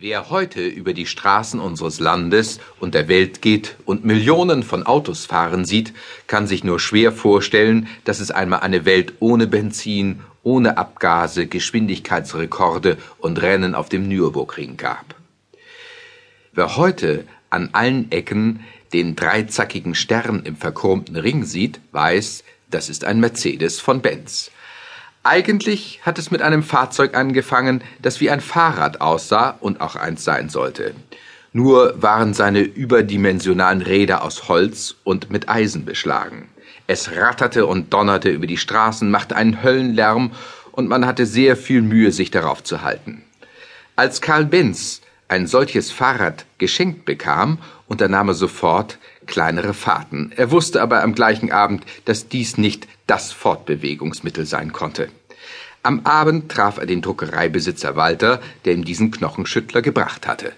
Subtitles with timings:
[0.00, 5.26] Wer heute über die Straßen unseres Landes und der Welt geht und Millionen von Autos
[5.26, 5.92] fahren sieht,
[6.28, 12.96] kann sich nur schwer vorstellen, dass es einmal eine Welt ohne Benzin, ohne Abgase, Geschwindigkeitsrekorde
[13.18, 15.16] und Rennen auf dem Nürburgring gab.
[16.52, 18.60] Wer heute an allen Ecken
[18.92, 24.52] den dreizackigen Stern im verchromten Ring sieht, weiß, das ist ein Mercedes von Benz.
[25.28, 30.24] Eigentlich hat es mit einem Fahrzeug angefangen, das wie ein Fahrrad aussah und auch eins
[30.24, 30.94] sein sollte.
[31.52, 36.48] Nur waren seine überdimensionalen Räder aus Holz und mit Eisen beschlagen.
[36.86, 40.30] Es ratterte und donnerte über die Straßen, machte einen Höllenlärm
[40.72, 43.22] und man hatte sehr viel Mühe, sich darauf zu halten.
[43.96, 48.96] Als Karl Benz ein solches Fahrrad geschenkt bekam, unternahm er sofort
[49.28, 50.32] kleinere Fahrten.
[50.34, 55.08] Er wusste aber am gleichen Abend, dass dies nicht das Fortbewegungsmittel sein konnte.
[55.84, 60.52] Am Abend traf er den Druckereibesitzer Walter, der ihm diesen Knochenschüttler gebracht hatte.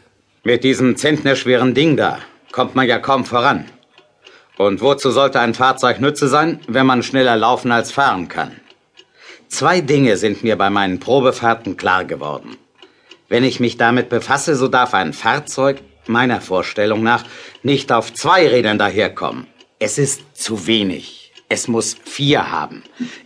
[0.44, 2.18] Mit diesem zentnerschweren Ding da
[2.52, 3.66] kommt man ja kaum voran.
[4.56, 8.52] Und wozu sollte ein Fahrzeug Nütze sein, wenn man schneller laufen als fahren kann?
[9.48, 12.56] Zwei Dinge sind mir bei meinen Probefahrten klar geworden.
[13.28, 17.24] Wenn ich mich damit befasse, so darf ein Fahrzeug meiner Vorstellung nach
[17.62, 19.46] nicht auf zwei Rädern daherkommen.
[19.78, 21.32] Es ist zu wenig.
[21.48, 22.84] Es muss vier haben.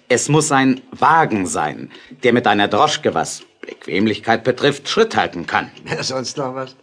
[0.08, 1.90] Es muss ein Wagen sein,
[2.22, 5.70] der mit einer Droschke, was Bequemlichkeit betrifft, Schritt halten kann.
[5.90, 6.76] Ja, sonst noch was?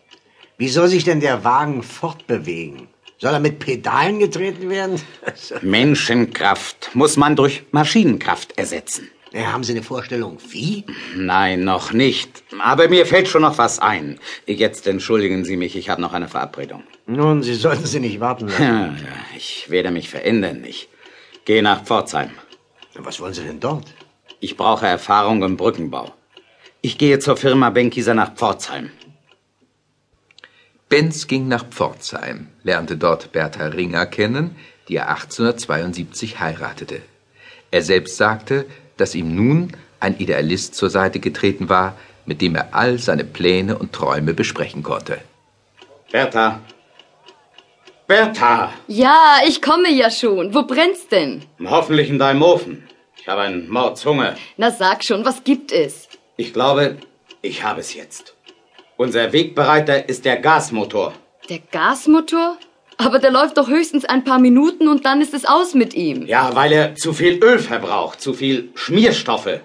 [0.58, 2.88] Wie soll sich denn der Wagen fortbewegen?
[3.18, 5.02] Soll er mit Pedalen getreten werden?
[5.62, 9.10] Menschenkraft muss man durch Maschinenkraft ersetzen.
[9.34, 10.86] Ja, haben Sie eine Vorstellung, wie?
[11.16, 12.44] Nein, noch nicht.
[12.60, 14.20] Aber mir fällt schon noch was ein.
[14.46, 16.84] Jetzt entschuldigen Sie mich, ich habe noch eine Verabredung.
[17.06, 18.64] Nun, Sie sollten Sie nicht warten lassen.
[18.64, 20.66] Ja, ja, ich werde mich verändern.
[20.66, 20.90] Ich
[21.44, 22.30] Gehe nach Pforzheim.
[22.94, 23.88] Was wollen Sie denn dort?
[24.40, 26.14] Ich brauche Erfahrung im Brückenbau.
[26.82, 28.92] Ich gehe zur Firma Benkieser nach Pforzheim.
[30.88, 34.56] Benz ging nach Pforzheim, lernte dort Bertha Ringer kennen,
[34.88, 37.02] die er 1872 heiratete.
[37.72, 38.66] Er selbst sagte,
[39.02, 43.78] dass ihm nun ein Idealist zur Seite getreten war, mit dem er all seine Pläne
[43.78, 45.20] und Träume besprechen konnte.
[46.12, 46.62] Bertha,
[48.12, 48.74] Bertha!
[48.88, 50.54] Ja, ich komme ja schon.
[50.54, 51.44] Wo brennt's denn?
[51.64, 52.84] Hoffentlich in deinem Ofen.
[53.16, 54.36] Ich habe einen Mordshunger.
[54.58, 56.10] Na sag schon, was gibt es?
[56.36, 56.98] Ich glaube,
[57.42, 58.36] ich habe es jetzt.
[58.98, 61.14] Unser Wegbereiter ist der Gasmotor.
[61.48, 62.58] Der Gasmotor?
[63.04, 66.28] Aber der läuft doch höchstens ein paar Minuten und dann ist es aus mit ihm.
[66.28, 69.60] Ja, weil er zu viel Öl verbraucht, zu viel Schmierstoffe.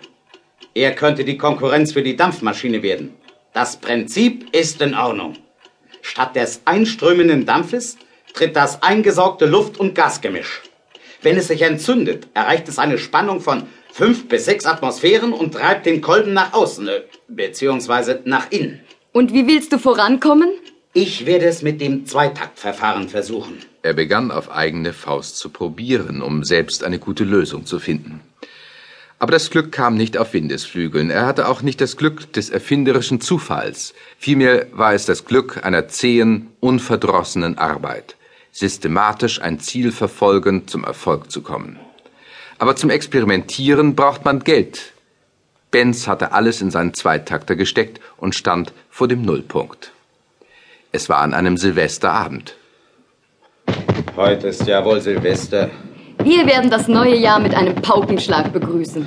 [0.75, 3.15] Er könnte die Konkurrenz für die Dampfmaschine werden.
[3.53, 5.35] Das Prinzip ist in Ordnung.
[6.01, 7.99] Statt des einströmenden Dampfes
[8.33, 10.63] tritt das eingesaugte Luft- und Gasgemisch.
[11.21, 15.85] Wenn es sich entzündet, erreicht es eine Spannung von fünf bis sechs Atmosphären und treibt
[15.85, 18.81] den Kolben nach außen, äh, beziehungsweise nach innen.
[19.13, 20.51] Und wie willst du vorankommen?
[20.99, 23.59] Ich werde es mit dem Zweitaktverfahren versuchen.
[23.83, 28.23] Er begann auf eigene Faust zu probieren, um selbst eine gute Lösung zu finden.
[29.19, 31.11] Aber das Glück kam nicht auf Windesflügeln.
[31.11, 33.93] Er hatte auch nicht das Glück des erfinderischen Zufalls.
[34.19, 38.17] Vielmehr war es das Glück einer zähen, unverdrossenen Arbeit
[38.57, 41.79] systematisch ein Ziel verfolgen, zum Erfolg zu kommen.
[42.57, 44.95] Aber zum Experimentieren braucht man Geld.
[45.71, 49.93] Benz hatte alles in seinen Zweitakter gesteckt und stand vor dem Nullpunkt.
[50.97, 52.57] Es war an einem Silvesterabend.
[54.17, 55.69] Heute ist ja wohl Silvester.
[56.25, 59.07] Wir werden das neue Jahr mit einem Paukenschlag begrüßen.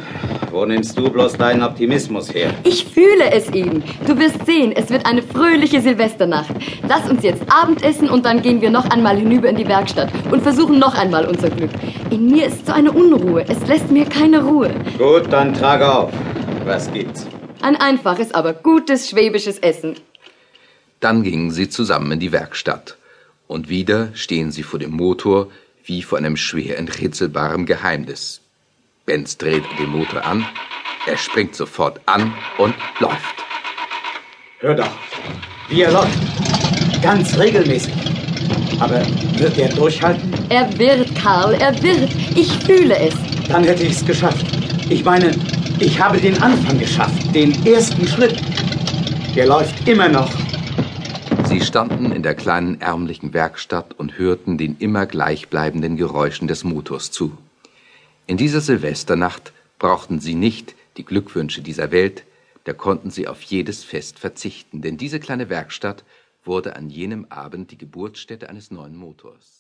[0.52, 2.54] Wo nimmst du bloß deinen Optimismus her?
[2.64, 3.84] Ich fühle es eben.
[4.06, 6.52] Du wirst sehen, es wird eine fröhliche Silvesternacht.
[6.88, 10.44] Lass uns jetzt Abendessen und dann gehen wir noch einmal hinüber in die Werkstatt und
[10.44, 11.72] versuchen noch einmal unser Glück.
[12.12, 13.46] In mir ist so eine Unruhe.
[13.50, 14.70] Es lässt mir keine Ruhe.
[15.00, 16.12] Gut, dann trage auf.
[16.66, 17.26] Was gibt's?
[17.64, 19.96] Ein einfaches, aber gutes schwäbisches Essen.
[21.00, 22.98] Dann gingen sie zusammen in die Werkstatt.
[23.48, 25.50] Und wieder stehen sie vor dem Motor,
[25.86, 28.42] wie vor einem schwer enträtselbaren Geheimnis.
[29.06, 30.46] Benz dreht den Motor an,
[31.08, 33.36] er springt sofort an und läuft.
[34.60, 34.92] Hör doch,
[35.70, 36.20] wie er läuft.
[37.02, 37.94] Ganz regelmäßig.
[38.80, 39.02] Aber
[39.38, 40.32] wird er durchhalten?
[40.50, 42.14] Er wird, Karl, er wird.
[42.36, 43.16] Ich fühle es.
[43.48, 44.46] Dann hätte ich es geschafft.
[44.90, 45.32] Ich meine,
[45.80, 48.40] ich habe den Anfang geschafft, den ersten Schritt.
[49.36, 50.30] Der läuft immer noch.
[51.50, 57.10] Sie standen in der kleinen ärmlichen Werkstatt und hörten den immer gleichbleibenden Geräuschen des Motors
[57.10, 57.36] zu.
[58.28, 62.24] In dieser Silvesternacht brauchten sie nicht die Glückwünsche dieser Welt,
[62.66, 66.04] da konnten sie auf jedes Fest verzichten, denn diese kleine Werkstatt
[66.46, 69.59] wurde an jenem Abend die Geburtsstätte eines neuen Motors.